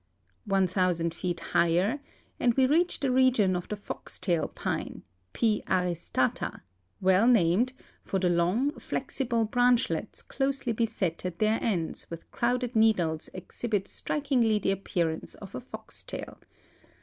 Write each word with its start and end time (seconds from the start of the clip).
One 0.45 0.65
thousand 0.65 1.13
feet 1.13 1.39
higher 1.53 1.99
and 2.39 2.55
we 2.55 2.65
reach 2.65 3.01
the 3.01 3.11
region 3.11 3.55
of 3.55 3.67
the 3.67 3.75
Foxtail 3.75 4.47
pine 4.47 5.03
(P. 5.31 5.61
arisiata), 5.67 6.61
well 6.99 7.27
named, 7.27 7.73
for 8.03 8.17
the 8.17 8.27
long, 8.27 8.71
flexible 8.79 9.45
branchlets 9.45 10.23
closely 10.23 10.73
beset 10.73 11.23
at 11.23 11.37
their 11.37 11.59
ends 11.63 12.09
with 12.09 12.31
crowded 12.31 12.75
needles 12.75 13.29
exhibit 13.35 13.85
strik 13.85 14.29
ingly 14.29 14.59
the 14.59 14.71
appearance 14.71 15.35
of 15.35 15.53
a 15.53 15.61
fox's 15.61 16.01
tail. 16.03 16.39